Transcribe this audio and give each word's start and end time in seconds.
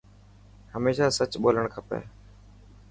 هميشه 0.73 1.05
سچ 1.17 1.31
ٻولڻ 1.41 1.65
کپي. 1.73 1.99